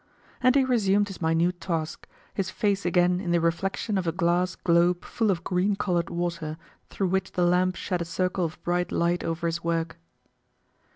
[0.41, 4.55] And he resumed his minute task, his face again in the reflection of a glass
[4.55, 6.57] globe full of green colored water,
[6.89, 9.99] through which the lamp shed a circle of bright light over his work.